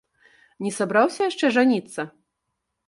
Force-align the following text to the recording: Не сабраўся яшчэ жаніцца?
Не 0.67 0.71
сабраўся 0.79 1.21
яшчэ 1.31 1.53
жаніцца? 1.59 2.01